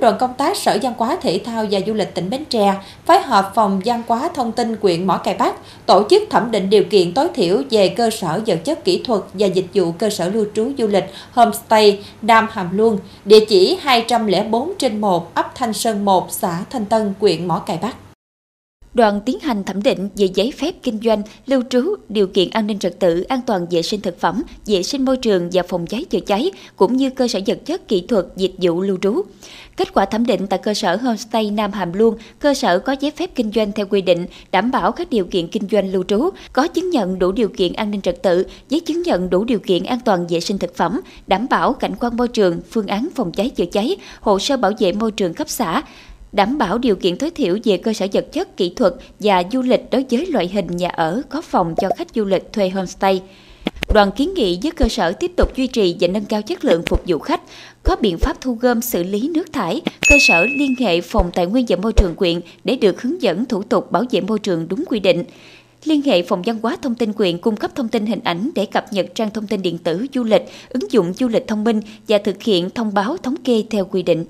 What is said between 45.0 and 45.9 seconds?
trường cấp xã,